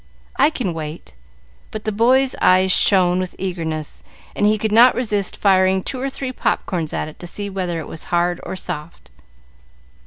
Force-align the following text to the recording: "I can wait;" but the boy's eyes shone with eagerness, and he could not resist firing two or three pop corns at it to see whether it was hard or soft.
"I 0.39 0.49
can 0.49 0.73
wait;" 0.73 1.13
but 1.69 1.83
the 1.83 1.91
boy's 1.91 2.33
eyes 2.41 2.71
shone 2.71 3.19
with 3.19 3.35
eagerness, 3.37 4.01
and 4.35 4.47
he 4.47 4.57
could 4.57 4.71
not 4.71 4.95
resist 4.95 5.37
firing 5.37 5.83
two 5.83 6.01
or 6.01 6.09
three 6.09 6.31
pop 6.31 6.65
corns 6.65 6.91
at 6.91 7.07
it 7.07 7.19
to 7.19 7.27
see 7.27 7.51
whether 7.51 7.79
it 7.79 7.87
was 7.87 8.05
hard 8.05 8.39
or 8.41 8.55
soft. 8.55 9.11